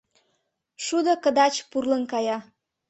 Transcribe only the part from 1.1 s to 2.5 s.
кыдач пурлын кая;